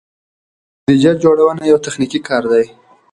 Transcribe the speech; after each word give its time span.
بودیجه 0.83 1.11
جوړونه 1.23 1.63
یو 1.71 1.77
تخنیکي 1.85 2.19
کار 2.27 2.43
دی. 2.51 2.65